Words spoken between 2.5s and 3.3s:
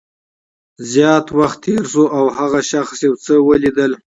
شخص یو